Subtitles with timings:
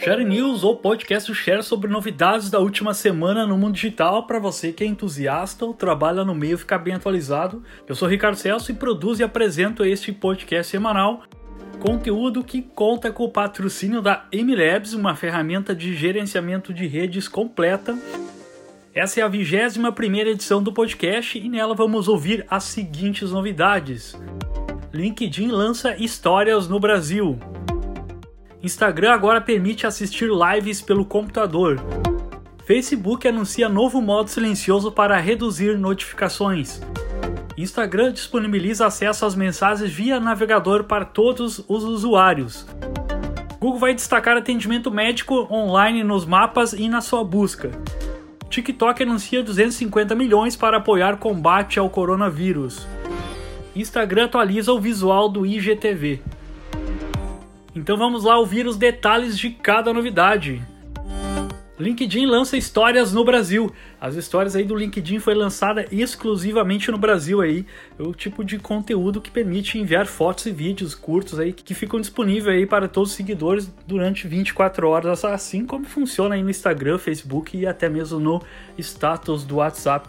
[0.00, 4.72] Share News ou podcast Share sobre novidades da última semana no mundo digital para você
[4.72, 7.64] que é entusiasta ou trabalha no meio ficar bem atualizado.
[7.86, 11.24] Eu sou Ricardo Celso e produzo e apresento este podcast semanal.
[11.80, 17.98] Conteúdo que conta com o patrocínio da MLabs, uma ferramenta de gerenciamento de redes completa.
[18.94, 24.16] Essa é a 21 primeira edição do podcast e nela vamos ouvir as seguintes novidades.
[24.92, 27.36] LinkedIn lança histórias no Brasil.
[28.60, 31.80] Instagram agora permite assistir lives pelo computador.
[32.66, 36.80] Facebook anuncia novo modo silencioso para reduzir notificações.
[37.56, 42.66] Instagram disponibiliza acesso às mensagens via navegador para todos os usuários.
[43.60, 47.70] Google vai destacar atendimento médico online nos mapas e na sua busca.
[48.50, 52.86] TikTok anuncia 250 milhões para apoiar combate ao coronavírus.
[53.74, 56.20] Instagram atualiza o visual do IGTV.
[57.78, 60.60] Então vamos lá ouvir os detalhes de cada novidade.
[61.78, 63.72] LinkedIn lança histórias no Brasil.
[64.00, 67.66] As histórias aí do LinkedIn foi lançada exclusivamente no Brasil aí.
[67.98, 72.00] É o tipo de conteúdo que permite enviar fotos e vídeos curtos aí que ficam
[72.00, 76.96] disponíveis aí para todos os seguidores durante 24 horas, assim como funciona aí no Instagram,
[76.98, 78.40] Facebook e até mesmo no
[78.78, 80.08] status do WhatsApp.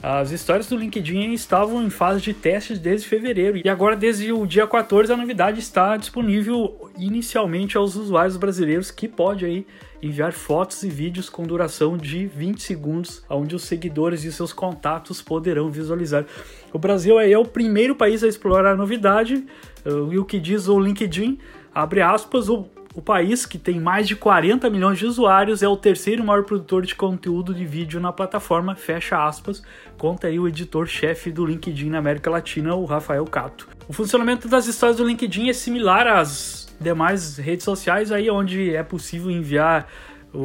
[0.00, 4.46] As histórias do LinkedIn estavam em fase de testes desde fevereiro e agora, desde o
[4.46, 9.66] dia 14, a novidade está disponível inicialmente aos usuários brasileiros que pode aí
[10.00, 15.20] enviar fotos e vídeos com duração de 20 segundos, onde os seguidores e seus contatos
[15.22, 16.24] poderão visualizar.
[16.72, 19.44] O Brasil é o primeiro país a explorar a novidade
[19.84, 21.38] eh, e o que diz o LinkedIn,
[21.74, 22.66] abre aspas, o
[22.98, 26.84] o país, que tem mais de 40 milhões de usuários, é o terceiro maior produtor
[26.84, 29.62] de conteúdo de vídeo na plataforma, fecha aspas,
[29.96, 33.68] conta aí o editor-chefe do LinkedIn na América Latina, o Rafael Cato.
[33.86, 38.82] O funcionamento das histórias do LinkedIn é similar às demais redes sociais, aí onde é
[38.82, 39.86] possível enviar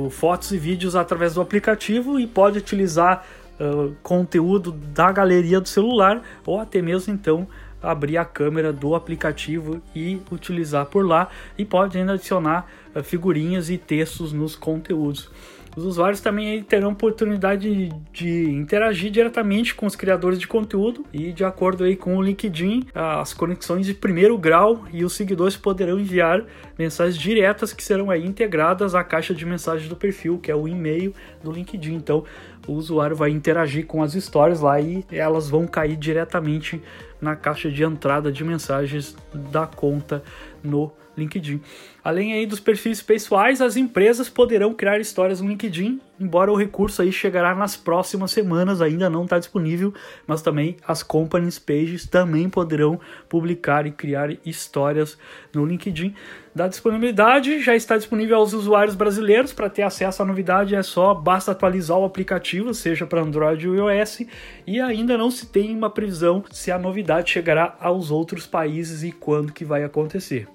[0.09, 3.25] fotos e vídeos através do aplicativo e pode utilizar
[3.59, 7.47] uh, conteúdo da galeria do celular ou até mesmo então
[7.81, 12.65] abrir a câmera do aplicativo e utilizar por lá e pode ainda adicionar
[13.03, 15.29] figurinhas e textos nos conteúdos.
[15.75, 21.43] Os usuários também terão oportunidade de interagir diretamente com os criadores de conteúdo e, de
[21.43, 26.43] acordo aí com o LinkedIn, as conexões de primeiro grau e os seguidores poderão enviar
[26.77, 30.67] mensagens diretas que serão aí integradas à caixa de mensagens do perfil, que é o
[30.67, 31.13] e-mail
[31.43, 31.95] do LinkedIn.
[31.95, 32.23] Então,
[32.67, 36.81] o usuário vai interagir com as histórias lá e elas vão cair diretamente
[37.19, 40.21] na caixa de entrada de mensagens da conta
[40.63, 41.61] no LinkedIn.
[42.03, 47.01] Além aí dos perfis pessoais, as empresas poderão criar histórias no LinkedIn, embora o recurso
[47.01, 49.93] aí chegará nas próximas semanas, ainda não está disponível,
[50.27, 55.17] mas também as companies pages também poderão publicar e criar histórias
[55.53, 56.13] no LinkedIn.
[56.53, 59.53] Da disponibilidade, já está disponível aos usuários brasileiros.
[59.53, 63.91] Para ter acesso à novidade é só basta atualizar o aplicativo, seja para Android ou
[63.91, 64.21] iOS,
[64.67, 69.11] e ainda não se tem uma previsão se a novidade chegará aos outros países e
[69.11, 70.47] quando que vai acontecer.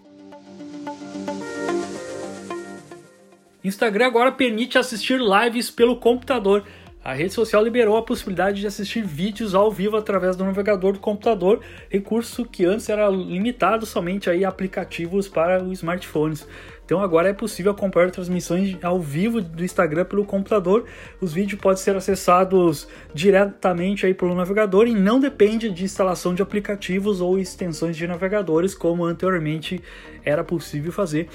[3.65, 6.65] Instagram agora permite assistir lives pelo computador.
[7.03, 10.99] A rede social liberou a possibilidade de assistir vídeos ao vivo através do navegador do
[10.99, 16.47] computador, recurso que antes era limitado somente a aplicativos para os smartphones.
[16.85, 20.85] Então agora é possível acompanhar transmissões ao vivo do Instagram pelo computador.
[21.21, 26.43] Os vídeos podem ser acessados diretamente aí pelo navegador e não depende de instalação de
[26.43, 29.81] aplicativos ou extensões de navegadores como anteriormente
[30.25, 31.29] era possível fazer.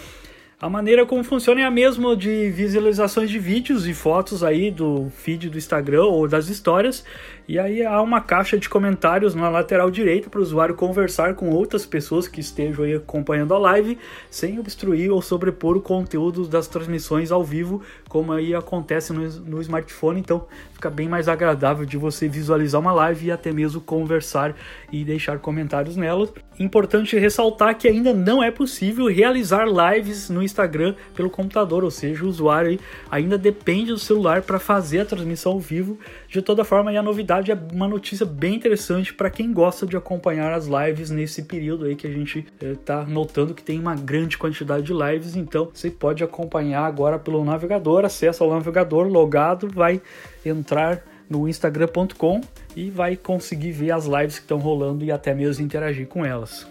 [0.64, 5.10] A maneira como funciona é a mesma de visualizações de vídeos e fotos aí do
[5.10, 7.04] feed do Instagram ou das histórias.
[7.46, 11.50] E aí há uma caixa de comentários na lateral direita para o usuário conversar com
[11.50, 13.98] outras pessoas que estejam aí acompanhando a live,
[14.30, 19.62] sem obstruir ou sobrepor o conteúdo das transmissões ao vivo, como aí acontece no, no
[19.62, 20.22] smartphone.
[20.22, 24.56] Então fica bem mais agradável de você visualizar uma live e até mesmo conversar
[24.90, 26.30] e deixar comentários nela.
[26.60, 32.24] Importante ressaltar que ainda não é possível realizar lives no Instagram pelo computador, ou seja,
[32.24, 32.80] o usuário
[33.10, 35.98] ainda depende do celular para fazer a transmissão ao vivo.
[36.28, 40.54] De toda forma, a novidade é uma notícia bem interessante para quem gosta de acompanhar
[40.54, 44.38] as lives nesse período aí que a gente está eh, notando que tem uma grande
[44.38, 45.36] quantidade de lives.
[45.36, 50.02] Então, você pode acompanhar agora pelo navegador, acessa ao navegador logado, vai
[50.46, 52.42] entrar no instagram.com
[52.76, 56.68] e vai conseguir ver as lives que estão rolando e até mesmo interagir com elas.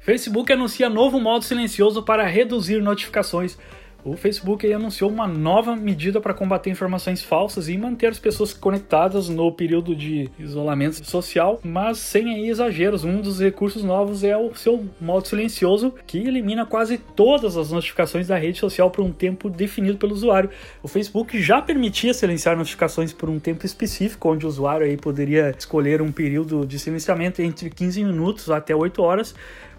[0.00, 3.56] Facebook anuncia novo modo silencioso para reduzir notificações.
[4.04, 9.28] O Facebook anunciou uma nova medida para combater informações falsas e manter as pessoas conectadas
[9.28, 13.04] no período de isolamento social, mas sem exageros.
[13.04, 18.26] Um dos recursos novos é o seu modo silencioso, que elimina quase todas as notificações
[18.26, 20.50] da rede social por um tempo definido pelo usuário.
[20.82, 25.54] O Facebook já permitia silenciar notificações por um tempo específico, onde o usuário aí poderia
[25.56, 29.32] escolher um período de silenciamento entre 15 minutos até 8 horas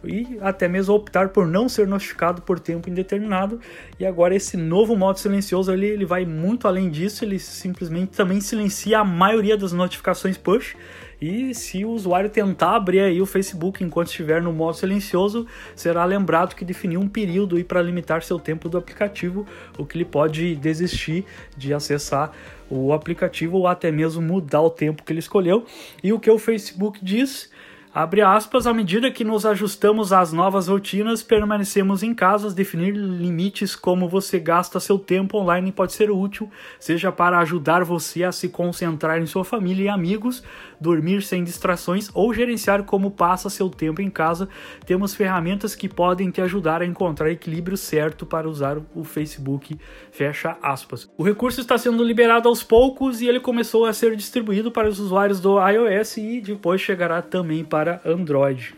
[0.05, 3.59] e até mesmo optar por não ser notificado por tempo indeterminado.
[3.99, 8.41] E agora esse novo modo silencioso ali, ele vai muito além disso, ele simplesmente também
[8.41, 10.75] silencia a maioria das notificações push.
[11.21, 16.03] E se o usuário tentar abrir aí o Facebook enquanto estiver no modo silencioso, será
[16.03, 19.47] lembrado que definiu um período para limitar seu tempo do aplicativo,
[19.77, 21.23] o que ele pode desistir
[21.55, 22.33] de acessar
[22.69, 25.65] o aplicativo ou até mesmo mudar o tempo que ele escolheu.
[26.03, 27.49] E o que o Facebook diz
[27.95, 33.75] Abre aspas, à medida que nos ajustamos às novas rotinas, permanecemos em casa, definir limites
[33.75, 36.49] como você gasta seu tempo online pode ser útil,
[36.79, 40.41] seja para ajudar você a se concentrar em sua família e amigos,
[40.81, 44.49] dormir sem distrações ou gerenciar como passa seu tempo em casa.
[44.87, 49.77] Temos ferramentas que podem te ajudar a encontrar equilíbrio certo para usar o Facebook.
[50.11, 51.07] Fecha aspas.
[51.15, 54.99] O recurso está sendo liberado aos poucos e ele começou a ser distribuído para os
[54.99, 58.73] usuários do iOS e depois chegará também para para Android.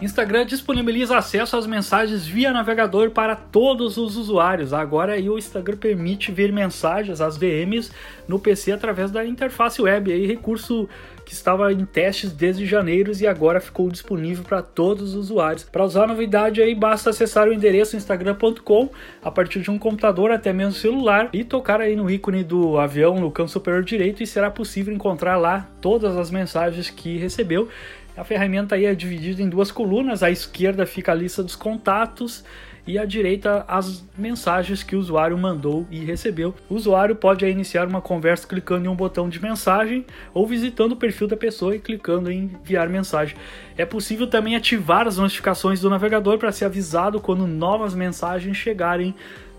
[0.00, 4.72] Instagram disponibiliza acesso às mensagens via navegador para todos os usuários.
[4.72, 7.90] Agora o Instagram permite ver mensagens, as VMs,
[8.26, 10.10] no PC através da interface web.
[10.10, 10.88] Aí recurso
[11.28, 15.64] que estava em testes desde janeiro e agora ficou disponível para todos os usuários.
[15.64, 18.88] Para usar a novidade aí basta acessar o endereço instagram.com
[19.22, 23.20] a partir de um computador até mesmo celular e tocar aí no ícone do avião
[23.20, 27.68] no canto superior direito e será possível encontrar lá todas as mensagens que recebeu.
[28.16, 32.42] A ferramenta aí é dividida em duas colunas, à esquerda fica a lista dos contatos
[32.88, 36.54] e à direita as mensagens que o usuário mandou e recebeu.
[36.70, 40.96] O usuário pode iniciar uma conversa clicando em um botão de mensagem ou visitando o
[40.96, 43.36] perfil da pessoa e clicando em enviar mensagem.
[43.76, 49.14] É possível também ativar as notificações do navegador para ser avisado quando novas mensagens chegarem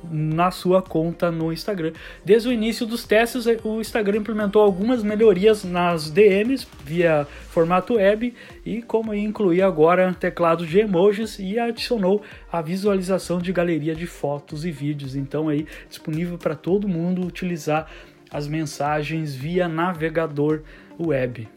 [0.09, 1.93] na sua conta no Instagram.
[2.23, 8.33] Desde o início dos testes, o Instagram implementou algumas melhorias nas DMs via formato web
[8.65, 14.65] e como incluir agora teclado de emojis e adicionou a visualização de galeria de fotos
[14.65, 15.15] e vídeos.
[15.15, 17.89] Então aí disponível para todo mundo utilizar
[18.31, 20.61] as mensagens via navegador
[20.99, 21.47] web.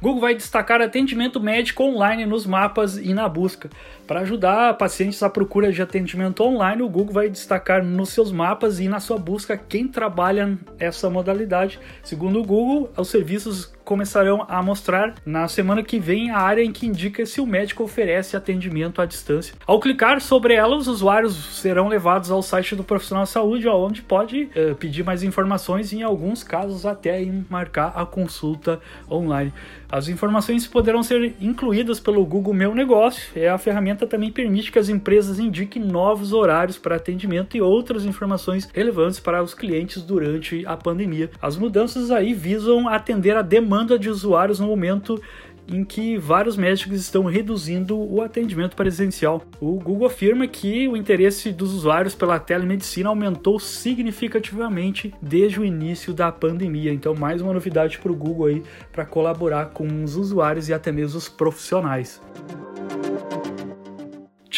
[0.00, 3.68] Google vai destacar atendimento médico online nos mapas e na busca.
[4.06, 8.78] Para ajudar pacientes à procura de atendimento online, o Google vai destacar nos seus mapas
[8.78, 11.80] e na sua busca quem trabalha essa modalidade.
[12.02, 16.70] Segundo o Google, os serviços começarão a mostrar na semana que vem a área em
[16.70, 19.54] que indica se o médico oferece atendimento à distância.
[19.66, 24.02] Ao clicar sobre ela, os usuários serão levados ao site do profissional de saúde, onde
[24.02, 28.78] pode uh, pedir mais informações e, em alguns casos, até marcar a consulta
[29.10, 29.54] online.
[29.90, 33.30] As informações poderão ser incluídas pelo Google Meu Negócio.
[33.34, 38.04] É a ferramenta também permite que as empresas indiquem novos horários para atendimento e outras
[38.04, 41.30] informações relevantes para os clientes durante a pandemia.
[41.40, 45.22] As mudanças aí visam atender a demanda demanda de usuários no momento
[45.68, 49.42] em que vários médicos estão reduzindo o atendimento presencial.
[49.60, 56.14] O Google afirma que o interesse dos usuários pela telemedicina aumentou significativamente desde o início
[56.14, 56.92] da pandemia.
[56.92, 60.90] Então, mais uma novidade para o Google aí para colaborar com os usuários e até
[60.90, 62.20] mesmo os profissionais.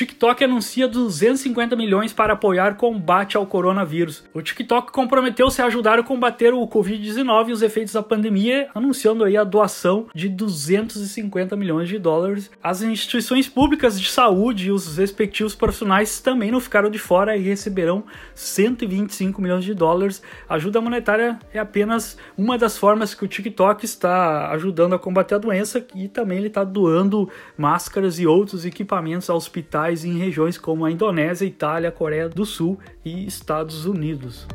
[0.01, 4.25] TikTok anuncia 250 milhões para apoiar combate ao coronavírus.
[4.33, 9.25] O TikTok comprometeu-se a ajudar a combater o Covid-19 e os efeitos da pandemia, anunciando
[9.25, 12.51] aí a doação de 250 milhões de dólares.
[12.63, 17.43] As instituições públicas de saúde e os respectivos profissionais também não ficaram de fora e
[17.43, 18.03] receberão
[18.35, 20.23] 125 milhões de dólares.
[20.49, 25.35] A ajuda monetária é apenas uma das formas que o TikTok está ajudando a combater
[25.35, 30.57] a doença e também ele está doando máscaras e outros equipamentos a hospitais em regiões
[30.57, 34.47] como a Indonésia, Itália, Coreia do Sul e Estados Unidos.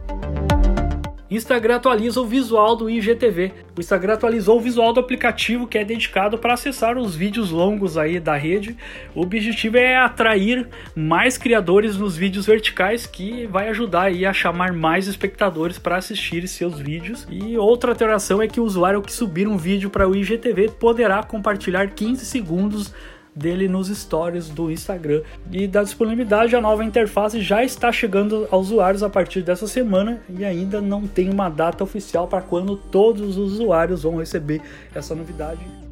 [1.30, 3.52] Instagram atualiza o visual do IGTV.
[3.76, 7.98] O Instagram atualizou o visual do aplicativo que é dedicado para acessar os vídeos longos
[7.98, 8.78] aí da rede.
[9.14, 14.72] O objetivo é atrair mais criadores nos vídeos verticais, que vai ajudar aí a chamar
[14.72, 17.28] mais espectadores para assistir seus vídeos.
[17.30, 21.24] E outra alteração é que o usuário que subir um vídeo para o IGTV poderá
[21.24, 22.94] compartilhar 15 segundos
[23.36, 25.22] dele nos stories do Instagram.
[25.52, 30.22] E da disponibilidade, a nova interface já está chegando aos usuários a partir dessa semana
[30.30, 34.62] e ainda não tem uma data oficial para quando todos os usuários vão receber
[34.94, 35.85] essa novidade.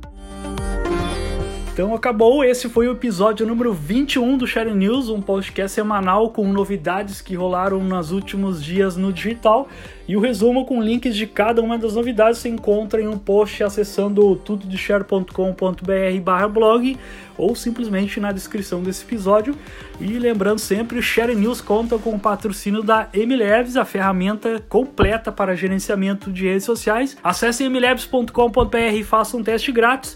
[1.73, 6.53] Então acabou, esse foi o episódio número 21 do Share News, um podcast semanal com
[6.53, 9.67] novidades que rolaram nos últimos dias no digital.
[10.07, 13.63] E o resumo com links de cada uma das novidades se encontra em um post
[13.63, 16.95] acessando tudodeshare.com.br blog
[17.35, 19.55] ou simplesmente na descrição desse episódio.
[19.99, 25.31] E lembrando sempre, o Share News conta com o patrocínio da Emilabs, a ferramenta completa
[25.31, 27.17] para gerenciamento de redes sociais.
[27.23, 30.15] Acesse emilabs.com.br e faça um teste grátis.